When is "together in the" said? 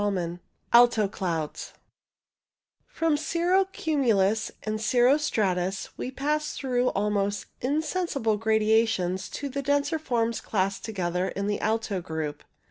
10.83-11.59